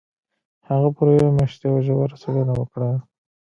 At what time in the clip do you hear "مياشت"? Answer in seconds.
1.37-1.59